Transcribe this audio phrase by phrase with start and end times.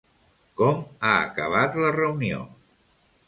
[0.61, 2.39] Com ha acabat la reunió?